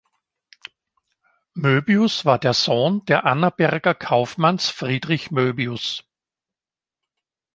[1.53, 6.05] Möbius war der Sohn der Annaberger Kaufmanns Friedrich Möbius.